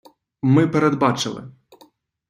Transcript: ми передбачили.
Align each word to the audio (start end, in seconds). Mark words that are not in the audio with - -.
ми 0.41 0.67
передбачили. 0.67 1.51